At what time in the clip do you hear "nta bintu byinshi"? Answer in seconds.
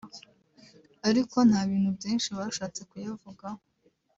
1.49-2.29